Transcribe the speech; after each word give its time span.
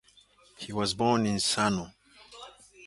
He 0.57 0.73
was 0.73 0.95
born 0.95 1.27
in 1.27 1.39
Sarno. 1.39 1.91